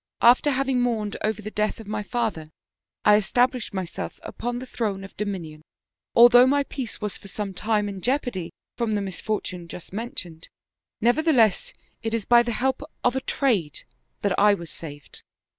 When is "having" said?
0.49-0.81